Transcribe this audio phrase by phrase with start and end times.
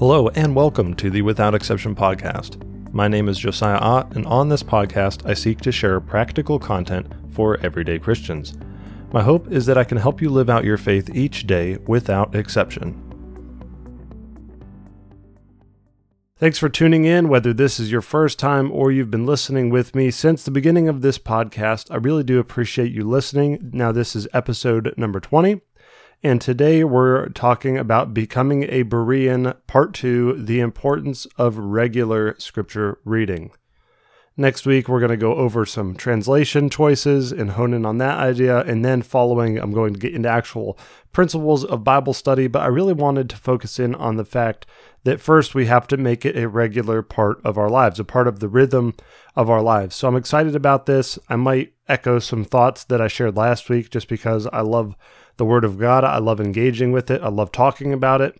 [0.00, 2.56] Hello, and welcome to the Without Exception podcast.
[2.90, 7.06] My name is Josiah Ott, and on this podcast, I seek to share practical content
[7.34, 8.56] for everyday Christians.
[9.12, 12.34] My hope is that I can help you live out your faith each day without
[12.34, 12.98] exception.
[16.38, 19.94] Thanks for tuning in, whether this is your first time or you've been listening with
[19.94, 21.90] me since the beginning of this podcast.
[21.90, 23.68] I really do appreciate you listening.
[23.74, 25.60] Now, this is episode number 20.
[26.22, 32.98] And today we're talking about becoming a Berean, part two the importance of regular scripture
[33.06, 33.52] reading.
[34.36, 38.18] Next week, we're going to go over some translation choices and hone in on that
[38.18, 38.60] idea.
[38.60, 40.78] And then, following, I'm going to get into actual
[41.12, 42.46] principles of Bible study.
[42.46, 44.66] But I really wanted to focus in on the fact
[45.04, 48.28] that first we have to make it a regular part of our lives, a part
[48.28, 48.94] of the rhythm
[49.36, 49.96] of our lives.
[49.96, 51.18] So I'm excited about this.
[51.30, 54.96] I might echo some thoughts that I shared last week just because I love
[55.40, 56.04] the Word of God.
[56.04, 58.38] I love engaging with it, I love talking about it.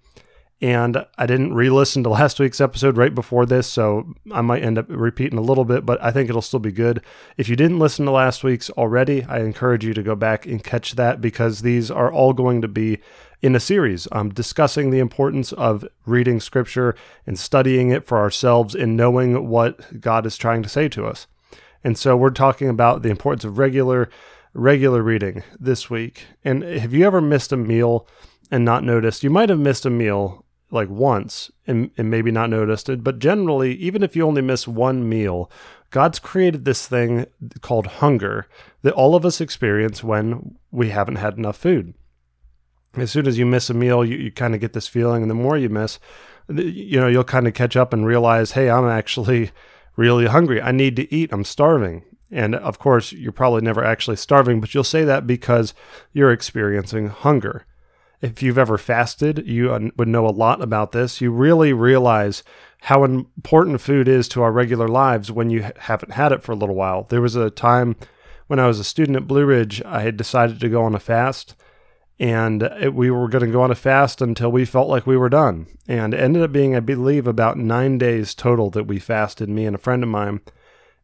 [0.62, 4.62] And I didn't re listen to last week's episode right before this, so I might
[4.62, 7.02] end up repeating a little bit, but I think it'll still be good.
[7.38, 10.62] If you didn't listen to last week's already, I encourage you to go back and
[10.62, 12.98] catch that because these are all going to be
[13.40, 16.94] in a series um, discussing the importance of reading scripture
[17.26, 21.26] and studying it for ourselves and knowing what God is trying to say to us.
[21.82, 24.10] And so we're talking about the importance of regular
[24.52, 26.26] regular reading this week.
[26.44, 28.06] And have you ever missed a meal
[28.50, 29.22] and not noticed?
[29.22, 33.18] You might have missed a meal like once and, and maybe not noticed it, but
[33.18, 35.50] generally, even if you only miss one meal,
[35.90, 37.26] God's created this thing
[37.60, 38.46] called hunger
[38.82, 41.94] that all of us experience when we haven't had enough food.
[42.96, 45.30] As soon as you miss a meal, you, you kind of get this feeling, and
[45.30, 45.98] the more you miss,
[46.48, 49.50] you know, you'll kind of catch up and realize, hey, I'm actually
[49.96, 50.60] really hungry.
[50.60, 51.32] I need to eat.
[51.32, 52.02] I'm starving.
[52.30, 55.74] And of course, you're probably never actually starving, but you'll say that because
[56.12, 57.66] you're experiencing hunger.
[58.20, 61.20] If you've ever fasted, you would know a lot about this.
[61.20, 62.42] You really realize
[62.82, 66.56] how important food is to our regular lives when you haven't had it for a
[66.56, 67.04] little while.
[67.04, 67.96] There was a time
[68.46, 70.98] when I was a student at Blue Ridge, I had decided to go on a
[70.98, 71.54] fast,
[72.18, 75.16] and it, we were going to go on a fast until we felt like we
[75.16, 75.68] were done.
[75.86, 79.76] And ended up being, I believe, about nine days total that we fasted, me and
[79.76, 80.40] a friend of mine.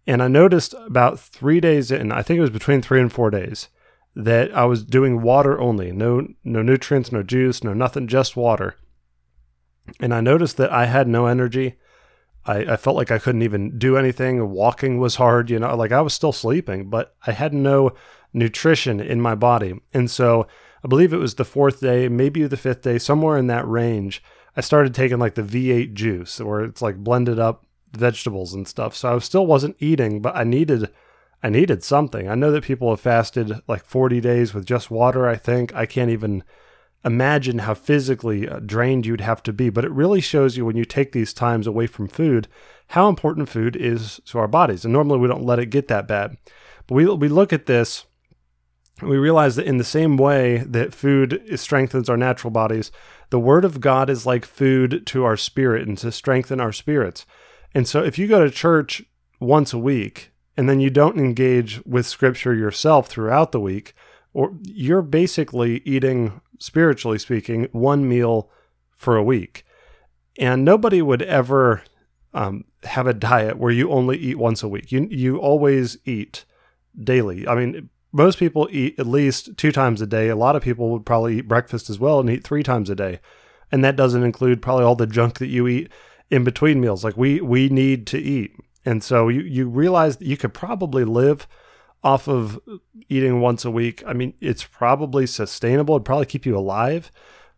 [0.06, 3.31] And I noticed about three days in, I think it was between three and four
[3.31, 3.69] days,
[4.15, 5.93] that I was doing water only.
[5.93, 8.77] No no nutrients, no juice, no nothing, just water.
[10.00, 11.77] And I noticed that I had no energy.
[12.45, 14.50] I, I felt like I couldn't even do anything.
[14.50, 17.93] Walking was hard, you know, like I was still sleeping, but I had no
[18.33, 19.75] nutrition in my body.
[19.93, 20.47] And so
[20.84, 24.22] I believe it was the fourth day, maybe the fifth day, somewhere in that range.
[24.56, 28.94] I started taking like the V8 juice, where it's like blended up vegetables and stuff.
[28.97, 30.91] So I still wasn't eating, but I needed
[31.42, 32.28] I needed something.
[32.28, 35.74] I know that people have fasted like 40 days with just water, I think.
[35.74, 36.42] I can't even
[37.04, 40.76] imagine how physically uh, drained you'd have to be, but it really shows you when
[40.76, 42.48] you take these times away from food
[42.88, 44.84] how important food is to our bodies.
[44.84, 46.36] And normally we don't let it get that bad.
[46.86, 48.06] But we we look at this
[49.03, 52.91] we realize that in the same way that food strengthens our natural bodies,
[53.28, 57.26] the word of God is like food to our spirit and to strengthen our spirits.
[57.76, 59.03] And so if you go to church
[59.38, 63.92] once a week and then you don't engage with scripture yourself throughout the week,
[64.32, 68.48] or you're basically eating, spiritually speaking, one meal
[68.92, 69.66] for a week.
[70.38, 71.82] And nobody would ever
[72.32, 74.91] um, have a diet where you only eat once a week.
[74.91, 76.47] You you always eat
[76.98, 77.47] daily.
[77.47, 80.31] I mean, most people eat at least two times a day.
[80.31, 82.94] A lot of people would probably eat breakfast as well and eat three times a
[82.94, 83.20] day,
[83.70, 85.92] and that doesn't include probably all the junk that you eat
[86.31, 87.04] in between meals.
[87.04, 88.54] Like we we need to eat.
[88.84, 91.48] And so you, you realize you could probably live
[92.04, 92.60] off of
[93.09, 94.03] eating once a week.
[94.06, 95.97] I mean, it's probably sustainable.
[95.97, 97.10] It'd probably keep you alive,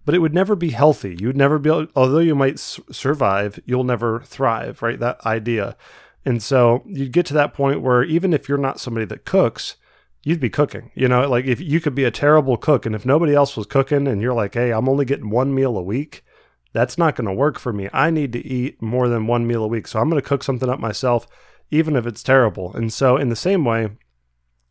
[0.07, 1.17] but it would never be healthy.
[1.21, 4.99] You'd never be, although you might survive, you'll never thrive, right?
[4.99, 5.77] That idea.
[6.25, 9.77] And so you'd get to that point where even if you're not somebody that cooks,
[10.25, 10.91] you'd be cooking.
[10.95, 13.67] You know, like if you could be a terrible cook and if nobody else was
[13.67, 16.25] cooking and you're like, hey, I'm only getting one meal a week,
[16.73, 17.89] that's not going to work for me.
[17.93, 19.89] I need to eat more than one meal a week.
[19.89, 21.27] So I'm going to cook something up myself,
[21.71, 22.73] even if it's terrible.
[22.75, 23.91] And so, in the same way,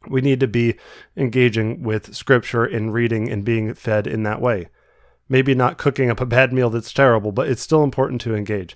[0.10, 0.76] we need to be
[1.16, 4.70] engaging with scripture and reading and being fed in that way.
[5.28, 8.76] Maybe not cooking up a bad meal that's terrible, but it's still important to engage.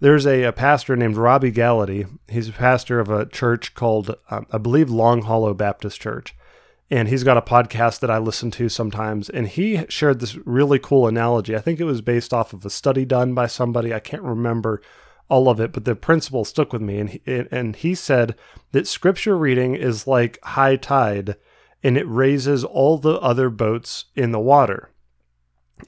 [0.00, 2.08] There's a, a pastor named Robby Gallaty.
[2.28, 6.34] He's a pastor of a church called, um, I believe, Long Hollow Baptist Church
[6.92, 9.30] and he's got a podcast that I listen to sometimes.
[9.30, 11.56] And he shared this really cool analogy.
[11.56, 13.94] I think it was based off of a study done by somebody.
[13.94, 14.82] I can't remember
[15.26, 16.98] all of it, but the principle stuck with me.
[16.98, 18.36] And he, and he said
[18.72, 21.36] that scripture reading is like high tide,
[21.82, 24.90] and it raises all the other boats in the water.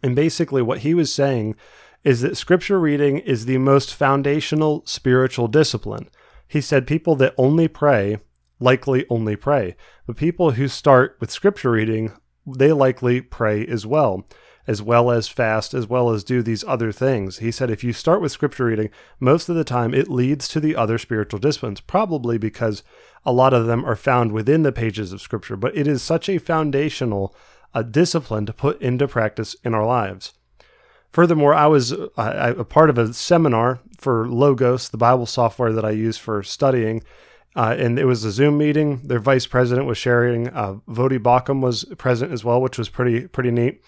[0.02, 1.54] And basically, what he was saying
[2.02, 6.08] is that scripture reading is the most foundational spiritual discipline.
[6.48, 8.20] He said people that only pray
[8.64, 9.76] likely only pray,
[10.06, 12.12] but people who start with scripture reading,
[12.46, 14.26] they likely pray as well
[14.66, 17.38] as well as fast, as well as do these other things.
[17.38, 18.90] He said if you start with scripture reading,
[19.20, 22.82] most of the time it leads to the other spiritual disciplines, probably because
[23.26, 26.28] a lot of them are found within the pages of scripture, but it is such
[26.28, 27.34] a foundational
[27.74, 30.32] uh, discipline to put into practice in our lives.
[31.12, 35.90] Furthermore, I was a part of a seminar for Logos, the Bible software that I
[35.90, 37.04] use for studying.
[37.56, 39.00] Uh, and it was a Zoom meeting.
[39.04, 40.48] Their vice president was sharing.
[40.48, 43.82] Uh, Voddie Baucham was present as well, which was pretty pretty neat.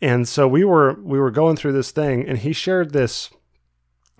[0.00, 3.30] And so we were we were going through this thing, and he shared this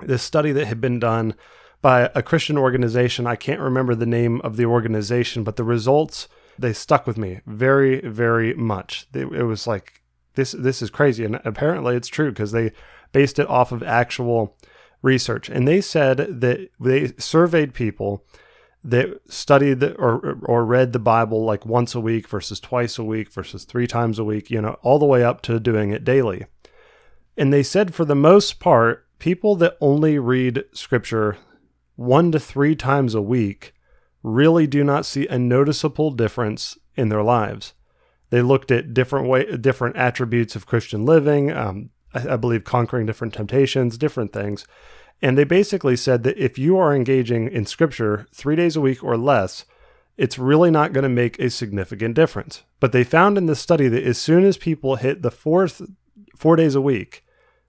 [0.01, 1.35] this study that had been done
[1.81, 3.27] by a Christian organization.
[3.27, 7.41] I can't remember the name of the organization, but the results they stuck with me
[7.47, 9.07] very very much.
[9.15, 10.03] It, it was like
[10.35, 12.73] this this is crazy, and apparently it's true because they
[13.13, 14.59] based it off of actual
[15.01, 18.27] research, and they said that they surveyed people
[18.83, 23.33] that studied or or read the Bible like once a week versus twice a week
[23.33, 26.47] versus three times a week, you know, all the way up to doing it daily.
[27.37, 31.37] And they said for the most part, people that only read scripture
[31.97, 33.75] one to three times a week
[34.23, 37.75] really do not see a noticeable difference in their lives.
[38.31, 41.53] They looked at different way, different attributes of Christian living.
[41.53, 44.67] Um, I, I believe conquering different temptations, different things,
[45.23, 49.05] and they basically said that if you are engaging in scripture three days a week
[49.05, 49.65] or less,
[50.17, 52.63] it's really not going to make a significant difference.
[52.79, 55.83] But they found in this study that as soon as people hit the fourth
[56.37, 57.25] four days a week,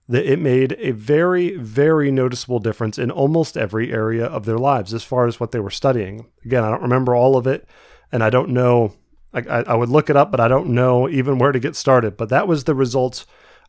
[0.08, 4.92] that it made a very, very noticeable difference in almost every area of their lives
[4.92, 6.26] as far as what they were studying.
[6.44, 7.66] Again, I don't remember all of it,
[8.10, 8.94] and I don't know.
[9.32, 12.16] I, I would look it up, but I don't know even where to get started.
[12.16, 13.24] But that was the results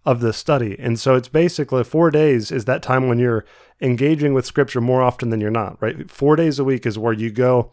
[0.06, 0.75] of the study.
[0.80, 3.45] And so it's basically four days is that time when you're
[3.83, 6.09] engaging with scripture more often than you're not, right?
[6.09, 7.71] Four days a week is where you go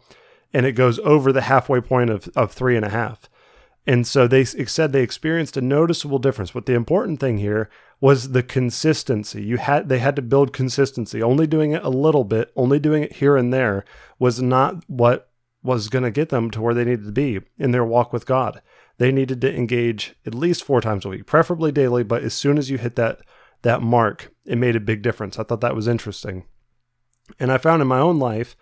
[0.53, 3.29] and it goes over the halfway point of, of three and a half.
[3.87, 6.51] And so they said they experienced a noticeable difference.
[6.51, 7.69] But the important thing here
[7.99, 9.41] was the consistency.
[9.41, 11.23] You had they had to build consistency.
[11.23, 13.83] Only doing it a little bit, only doing it here and there
[14.19, 15.31] was not what
[15.63, 18.25] was going to get them to where they needed to be in their walk with
[18.27, 18.61] God
[19.01, 22.03] they needed to engage at least four times a week, preferably daily.
[22.03, 23.21] But as soon as you hit that
[23.61, 25.37] that mark, it made a big difference.
[25.37, 26.45] I thought that was interesting,
[27.39, 28.55] and I found in my own life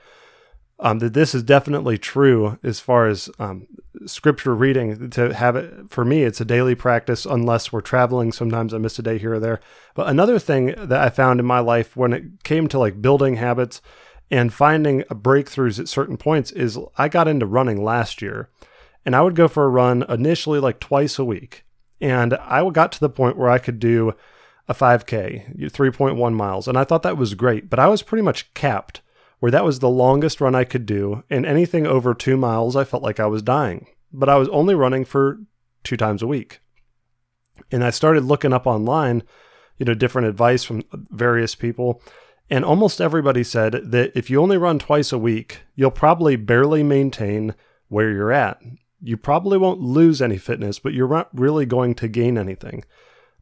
[0.80, 3.68] um, that this is definitely true as far as um,
[4.06, 5.10] scripture reading.
[5.12, 8.32] To have it for me, it's a daily practice unless we're traveling.
[8.32, 9.60] Sometimes I miss a day here or there.
[9.94, 13.36] But another thing that I found in my life when it came to like building
[13.36, 13.82] habits
[14.32, 18.50] and finding breakthroughs at certain points is I got into running last year
[19.06, 21.66] and I would go for a run initially like twice a week.
[22.00, 24.14] And I got to the point where I could do
[24.70, 26.68] a 5K, 3.1 miles.
[26.68, 29.02] And I thought that was great, but I was pretty much capped
[29.40, 31.24] where that was the longest run I could do.
[31.30, 33.88] And anything over two miles, I felt like I was dying.
[34.14, 35.40] But I was only running for
[35.84, 36.60] two times a week.
[37.72, 39.24] And I started looking up online,
[39.78, 42.02] you know, different advice from various people.
[42.50, 46.84] And almost everybody said that if you only run twice a week, you'll probably barely
[46.84, 47.56] maintain
[47.88, 48.62] where you're at
[49.02, 52.84] you probably won't lose any fitness, but you're not really going to gain anything.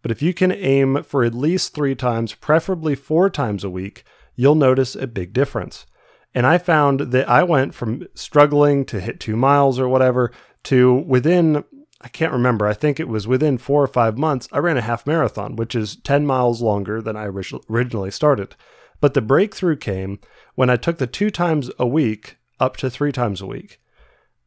[0.01, 4.03] But if you can aim for at least three times, preferably four times a week,
[4.35, 5.85] you'll notice a big difference.
[6.33, 10.31] And I found that I went from struggling to hit two miles or whatever
[10.63, 11.63] to within,
[12.01, 14.81] I can't remember, I think it was within four or five months, I ran a
[14.81, 18.55] half marathon, which is 10 miles longer than I originally started.
[18.99, 20.19] But the breakthrough came
[20.55, 23.79] when I took the two times a week up to three times a week.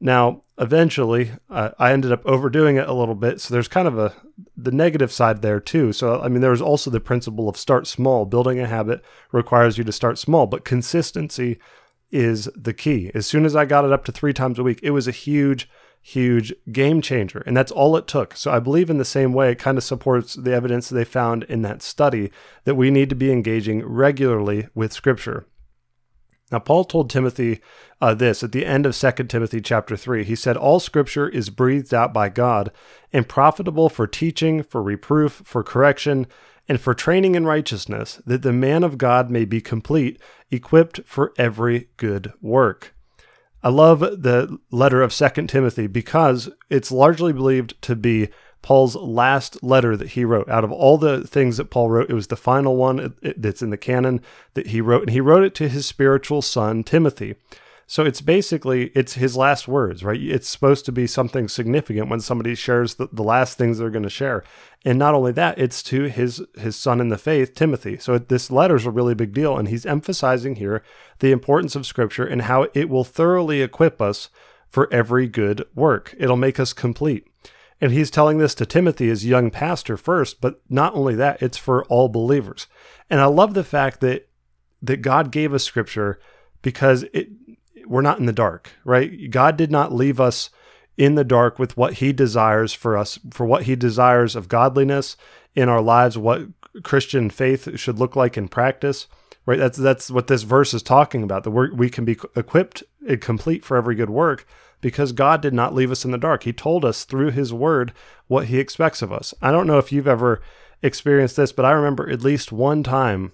[0.01, 3.41] Now, eventually, uh, I ended up overdoing it a little bit.
[3.41, 4.15] So there's kind of a
[4.57, 5.93] the negative side there too.
[5.93, 8.25] So I mean, there's also the principle of start small.
[8.25, 11.59] Building a habit requires you to start small, but consistency
[12.11, 13.11] is the key.
[13.15, 15.13] As soon as I got it up to three times a week, it was a
[15.13, 15.69] huge,
[16.01, 18.35] huge game changer, and that's all it took.
[18.37, 21.45] So I believe in the same way, it kind of supports the evidence they found
[21.45, 22.31] in that study
[22.65, 25.47] that we need to be engaging regularly with Scripture.
[26.51, 27.61] Now, Paul told Timothy
[28.01, 30.25] uh, this at the end of 2 Timothy chapter 3.
[30.25, 32.73] He said, All scripture is breathed out by God
[33.13, 36.27] and profitable for teaching, for reproof, for correction,
[36.69, 41.33] and for training in righteousness, that the man of God may be complete, equipped for
[41.39, 42.95] every good work.
[43.63, 48.29] I love the letter of 2 Timothy because it's largely believed to be
[48.63, 50.49] Paul's last letter that he wrote.
[50.49, 53.71] Out of all the things that Paul wrote, it was the final one that's in
[53.71, 54.21] the canon
[54.55, 57.37] that he wrote, and he wrote it to his spiritual son, Timothy.
[57.91, 60.21] So it's basically it's his last words, right?
[60.21, 64.05] It's supposed to be something significant when somebody shares the, the last things they're going
[64.05, 64.45] to share.
[64.85, 67.99] And not only that, it's to his his son in the faith, Timothy.
[67.99, 70.85] So this letter is a really big deal and he's emphasizing here
[71.19, 74.31] the importance of scripture and how it will thoroughly equip us
[74.69, 76.15] for every good work.
[76.17, 77.27] It'll make us complete.
[77.81, 81.57] And he's telling this to Timothy as young pastor first, but not only that, it's
[81.57, 82.67] for all believers.
[83.09, 84.29] And I love the fact that
[84.83, 86.19] that God gave us scripture
[86.63, 87.29] because it
[87.87, 89.31] we're not in the dark, right?
[89.31, 90.51] God did not leave us
[90.97, 95.17] in the dark with what he desires for us, for what he desires of godliness
[95.55, 96.47] in our lives, what
[96.83, 99.07] Christian faith should look like in practice,
[99.47, 99.59] right?
[99.59, 101.45] That's that's what this verse is talking about.
[101.45, 104.47] The we can be equipped and complete for every good work
[104.81, 106.45] because God did not leave us in the dark.
[106.45, 107.93] He told us through his word
[108.29, 109.35] what he expects of us.
[109.43, 110.41] I don't know if you've ever
[110.83, 113.33] experienced this, but I remember at least one time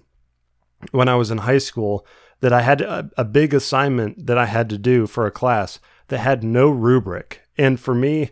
[0.91, 2.05] when I was in high school
[2.41, 5.79] that I had a, a big assignment that I had to do for a class
[6.09, 7.41] that had no rubric.
[7.57, 8.31] And for me,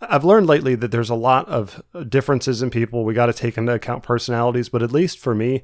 [0.00, 3.04] I've learned lately that there's a lot of differences in people.
[3.04, 5.62] We got to take into account personalities, but at least for me,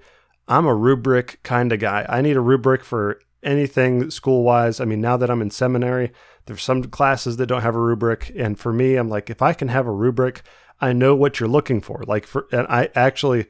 [0.51, 2.05] I'm a rubric kind of guy.
[2.09, 4.81] I need a rubric for anything school wise.
[4.81, 6.13] I mean, now that I'm in seminary,
[6.47, 8.33] there's some classes that don't have a rubric.
[8.37, 10.43] And for me, I'm like, if I can have a rubric,
[10.81, 12.03] I know what you're looking for.
[12.05, 13.47] Like, for, and I actually,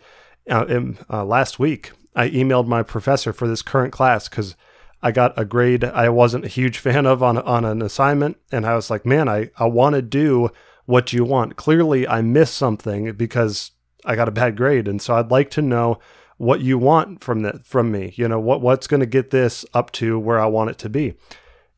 [0.50, 4.54] uh, in, uh, last week, I emailed my professor for this current class because
[5.02, 8.66] I got a grade I wasn't a huge fan of on on an assignment, and
[8.66, 10.50] I was like, man, I I want to do
[10.85, 11.57] what you want.
[11.57, 13.71] Clearly, I missed something because
[14.04, 15.99] I got a bad grade, and so I'd like to know
[16.40, 18.14] what you want from that from me.
[18.16, 20.88] You know what what's going to get this up to where I want it to
[20.88, 21.14] be.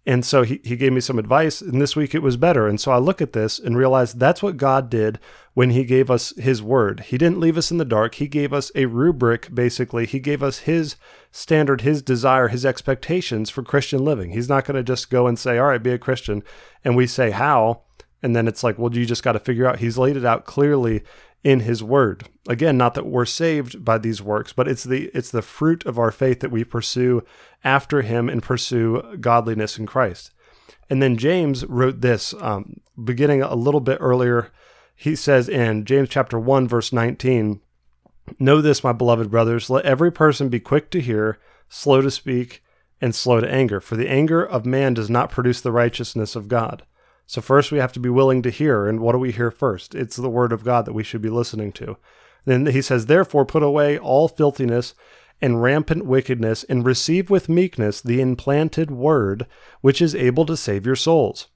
[0.06, 2.68] And so he, he gave me some advice, and this week it was better.
[2.68, 5.18] And so I look at this and realize that's what God did
[5.54, 7.00] when he gave us his word.
[7.00, 8.16] He didn't leave us in the dark.
[8.16, 10.06] He gave us a rubric, basically.
[10.06, 10.94] He gave us his
[11.32, 14.30] standard, his desire, his expectations for Christian living.
[14.30, 16.44] He's not going to just go and say, All right, be a Christian.
[16.84, 17.82] And we say, How?
[18.22, 19.80] And then it's like, Well, you just got to figure out.
[19.80, 21.02] He's laid it out clearly
[21.44, 22.28] in his word.
[22.48, 25.98] Again, not that we're saved by these works, but it's the it's the fruit of
[25.98, 27.22] our faith that we pursue
[27.64, 30.30] after him and pursue godliness in Christ.
[30.90, 34.50] And then James wrote this, um, beginning a little bit earlier.
[34.94, 37.60] He says in James chapter 1, verse 19,
[38.38, 42.62] Know this, my beloved brothers, let every person be quick to hear, slow to speak,
[43.00, 46.46] and slow to anger, for the anger of man does not produce the righteousness of
[46.46, 46.84] God.
[47.32, 48.86] So, first we have to be willing to hear.
[48.86, 49.94] And what do we hear first?
[49.94, 51.96] It's the word of God that we should be listening to.
[52.44, 54.92] Then he says, Therefore, put away all filthiness
[55.40, 59.46] and rampant wickedness, and receive with meekness the implanted word,
[59.80, 61.48] which is able to save your souls.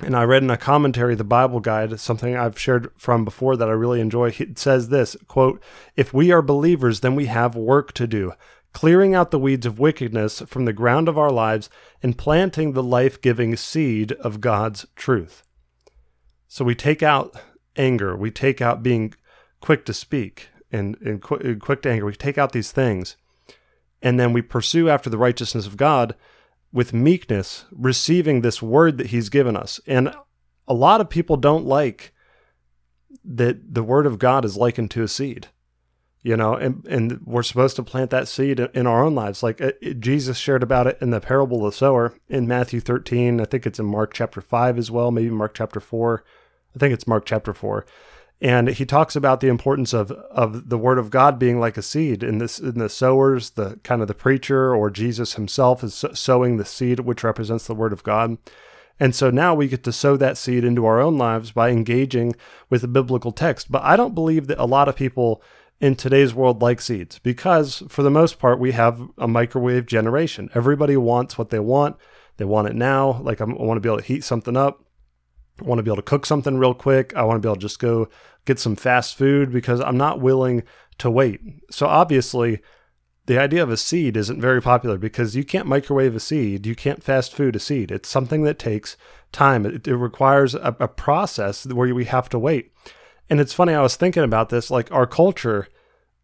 [0.00, 3.68] And I read in a commentary, the Bible Guide, something I've shared from before that
[3.68, 4.32] I really enjoy.
[4.38, 5.60] It says this quote,
[5.96, 8.32] If we are believers, then we have work to do
[8.78, 11.68] clearing out the weeds of wickedness from the ground of our lives
[12.00, 15.42] and planting the life giving seed of God's truth.
[16.46, 17.34] So we take out
[17.74, 19.14] anger, we take out being
[19.60, 23.16] quick to speak and, and, qu- and quick to anger, we take out these things,
[24.00, 26.14] and then we pursue after the righteousness of God
[26.72, 29.80] with meekness, receiving this word that He's given us.
[29.88, 30.14] And
[30.68, 32.12] a lot of people don't like
[33.24, 35.48] that the word of God is likened to a seed
[36.22, 39.42] you know and and we're supposed to plant that seed in our own lives.
[39.42, 42.80] Like it, uh, jesus shared about it in the parable of the sower in matthew
[42.80, 46.24] 13 i think it's in mark chapter 5 as well maybe mark chapter 4
[46.74, 47.86] i think it's mark chapter 4
[48.40, 51.82] and he talks about the importance of of the word of god being like a
[51.82, 56.04] seed in this in the sowers the kind of the preacher or jesus himself is
[56.14, 58.38] sowing the seed which represents the word of god.
[59.00, 62.34] And so now we get to sow that seed into our own lives by engaging
[62.68, 63.70] with the biblical text.
[63.70, 65.42] But I don't believe that a lot of people
[65.80, 70.50] in today's world like seeds because for the most part we have a microwave generation.
[70.54, 71.96] Everybody wants what they want.
[72.36, 73.20] They want it now.
[73.22, 74.84] Like i want to be able to heat something up.
[75.60, 77.14] I want to be able to cook something real quick.
[77.14, 78.08] I want to be able to just go
[78.44, 80.62] get some fast food because i'm not willing
[80.98, 81.40] to wait.
[81.70, 82.60] So obviously
[83.26, 86.66] the idea of a seed isn't very popular because you can't microwave a seed.
[86.66, 87.90] You can't fast food a seed.
[87.90, 88.96] It's something that takes
[89.32, 89.66] time.
[89.66, 92.72] It, it requires a, a process where we have to wait
[93.30, 95.68] and it's funny, I was thinking about this, like our culture,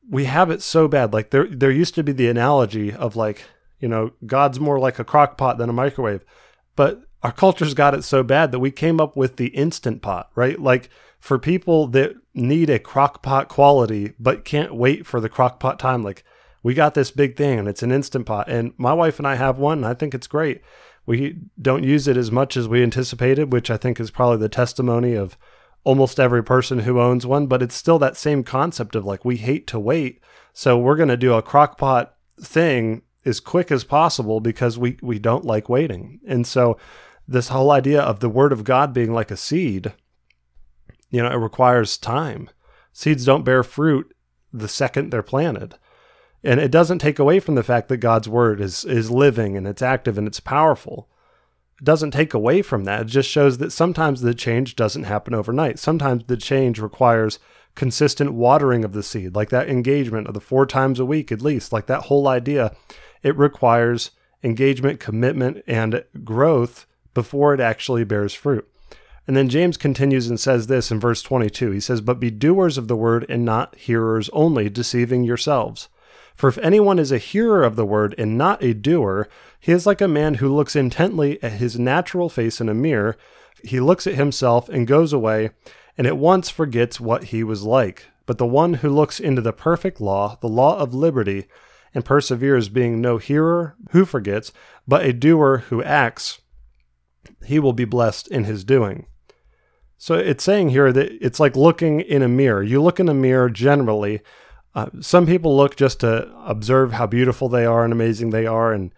[0.09, 1.13] we have it so bad.
[1.13, 3.45] Like there there used to be the analogy of like,
[3.81, 6.25] you know, God's more like a crock pot than a microwave.
[6.77, 10.31] But our culture's got it so bad that we came up with the instant pot,
[10.35, 10.61] right?
[10.61, 15.59] Like for people that need a crock pot quality but can't wait for the crock
[15.59, 16.25] pot time, like
[16.63, 18.49] we got this big thing and it's an instant pot.
[18.49, 20.63] And my wife and I have one, and I think it's great.
[21.07, 24.49] We don't use it as much as we anticipated, which I think is probably the
[24.49, 25.37] testimony of
[25.85, 29.37] almost every person who owns one, but it's still that same concept of like we
[29.37, 30.21] hate to wait,
[30.53, 32.11] so we're going to do a crockpot
[32.41, 36.21] thing as quick as possible because we we don't like waiting.
[36.27, 36.79] And so
[37.27, 39.93] this whole idea of the word of God being like a seed,
[41.11, 42.51] you know, it requires time.
[42.93, 44.15] Seeds don't bear fruit
[44.53, 45.75] the second they're planted.
[46.43, 49.67] And it doesn't take away from the fact that God's word is is living and
[49.67, 51.09] it's active and it's powerful.
[51.83, 53.03] Doesn't take away from that.
[53.03, 55.79] It just shows that sometimes the change doesn't happen overnight.
[55.79, 57.39] Sometimes the change requires
[57.75, 61.43] consistent watering of the seed, like that engagement of the four times a week at
[61.43, 62.75] least, like that whole idea.
[63.23, 64.13] It requires
[64.43, 68.69] engagement, commitment, and growth before it actually bears fruit.
[69.27, 71.71] And then James continues and says this in verse 22.
[71.71, 75.89] He says, But be doers of the word and not hearers only, deceiving yourselves.
[76.35, 79.29] For if anyone is a hearer of the word and not a doer,
[79.61, 83.17] he is like a man who looks intently at his natural face in a mirror.
[83.63, 85.51] He looks at himself and goes away,
[85.97, 88.07] and at once forgets what he was like.
[88.27, 91.47] But the one who looks into the perfect law, the law of liberty,
[91.95, 94.53] and perseveres, being no hearer who forgets,
[94.89, 96.41] but a doer who acts,
[97.45, 99.07] he will be blessed in his doing.
[99.97, 102.63] So it's saying here that it's like looking in a mirror.
[102.63, 104.21] You look in a mirror generally
[104.75, 108.73] uh, some people look just to observe how beautiful they are and amazing they are,
[108.73, 108.93] and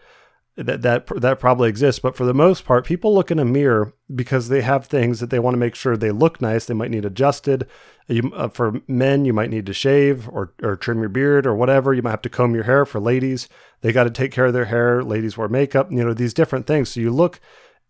[0.57, 1.99] that that that probably exists.
[1.99, 5.29] But for the most part, people look in a mirror because they have things that
[5.29, 6.65] they want to make sure they look nice.
[6.65, 7.67] They might need adjusted.
[8.09, 11.55] You, uh, for men, you might need to shave or or trim your beard or
[11.55, 11.93] whatever.
[11.93, 12.87] You might have to comb your hair.
[12.87, 13.49] For ladies,
[13.83, 15.05] they got to take care of their hair.
[15.05, 15.93] Ladies wear makeup.
[15.93, 16.89] You know these different things.
[16.89, 17.39] So you look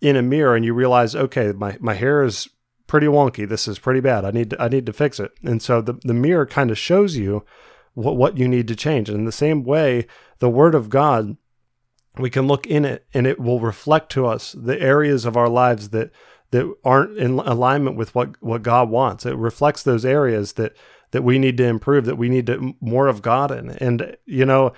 [0.01, 2.49] in a mirror and you realize, okay, my my hair is
[2.89, 3.49] pretty wonky.
[3.49, 4.25] This is pretty bad.
[4.25, 5.31] I need to, I need to fix it.
[5.45, 7.45] And so the the mirror kind of shows you
[7.97, 9.09] what, what you need to change.
[9.09, 10.07] And in the same way,
[10.39, 11.37] the Word of God,
[12.19, 15.49] we can look in it and it will reflect to us the areas of our
[15.49, 16.11] lives that
[16.53, 19.27] that aren't in alignment with what, what God wants.
[19.27, 20.77] It reflects those areas that
[21.11, 23.71] that we need to improve, that we need to more of God in.
[23.71, 24.73] And you know,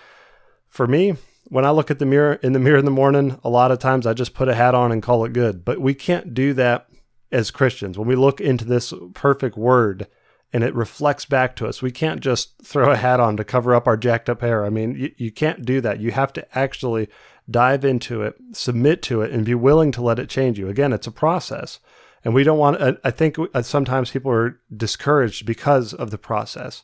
[0.68, 3.50] for me, when I look at the mirror in the mirror in the morning, a
[3.50, 5.64] lot of times I just put a hat on and call it good.
[5.64, 6.86] But we can't do that
[7.32, 7.98] as Christians.
[7.98, 10.06] When we look into this perfect word,
[10.52, 11.82] and it reflects back to us.
[11.82, 14.64] We can't just throw a hat on to cover up our jacked up hair.
[14.64, 16.00] I mean, you, you can't do that.
[16.00, 17.08] You have to actually
[17.50, 20.68] dive into it, submit to it, and be willing to let it change you.
[20.68, 21.80] Again, it's a process.
[22.24, 26.82] And we don't want, I think uh, sometimes people are discouraged because of the process,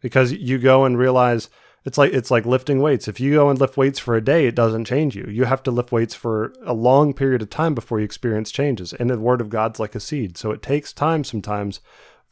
[0.00, 1.48] because you go and realize
[1.84, 3.08] it's like it's like lifting weights.
[3.08, 5.26] If you go and lift weights for a day, it doesn't change you.
[5.28, 8.92] You have to lift weights for a long period of time before you experience changes.
[8.92, 10.36] And the word of God's like a seed.
[10.36, 11.80] So it takes time sometimes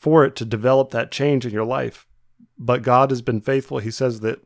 [0.00, 2.06] for it to develop that change in your life.
[2.58, 3.78] But God has been faithful.
[3.78, 4.40] He says that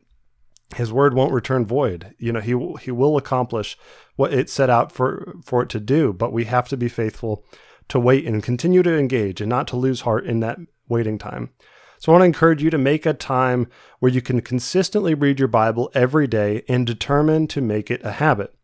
[0.75, 2.15] his word won't return void.
[2.19, 3.79] You know, he he will accomplish
[4.17, 7.45] what it set out for for it to do, but we have to be faithful
[7.89, 11.51] to wait and continue to engage and not to lose heart in that waiting time.
[11.99, 15.39] So I want to encourage you to make a time where you can consistently read
[15.39, 18.55] your Bible every day and determine to make it a habit.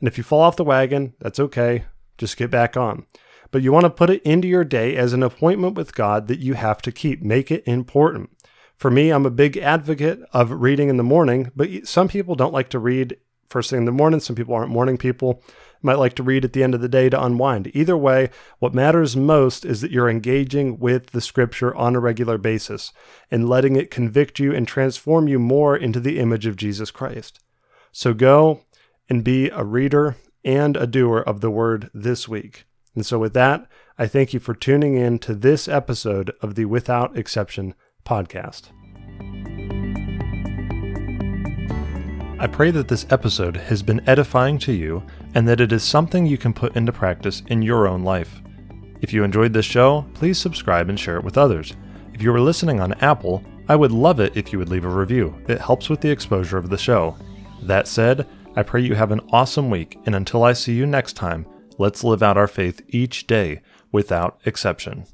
[0.00, 1.84] And if you fall off the wagon, that's okay.
[2.18, 3.06] Just get back on
[3.52, 6.40] but you want to put it into your day as an appointment with God that
[6.40, 7.22] you have to keep.
[7.22, 8.30] Make it important.
[8.76, 12.52] For me, I'm a big advocate of reading in the morning, but some people don't
[12.52, 13.16] like to read
[13.48, 14.18] first thing in the morning.
[14.18, 15.42] Some people aren't morning people,
[15.82, 17.70] might like to read at the end of the day to unwind.
[17.74, 22.38] Either way, what matters most is that you're engaging with the scripture on a regular
[22.38, 22.92] basis
[23.30, 27.38] and letting it convict you and transform you more into the image of Jesus Christ.
[27.92, 28.62] So go
[29.08, 32.64] and be a reader and a doer of the word this week.
[32.94, 33.66] And so, with that,
[33.98, 37.74] I thank you for tuning in to this episode of the Without Exception
[38.04, 38.70] podcast.
[42.38, 46.26] I pray that this episode has been edifying to you and that it is something
[46.26, 48.42] you can put into practice in your own life.
[49.00, 51.76] If you enjoyed this show, please subscribe and share it with others.
[52.12, 54.88] If you are listening on Apple, I would love it if you would leave a
[54.88, 55.34] review.
[55.48, 57.16] It helps with the exposure of the show.
[57.62, 58.26] That said,
[58.56, 61.46] I pray you have an awesome week, and until I see you next time,
[61.78, 65.06] Let's live out our faith each day without exception.